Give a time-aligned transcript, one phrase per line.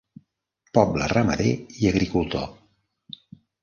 [0.77, 2.53] Poble ramader i agricultor.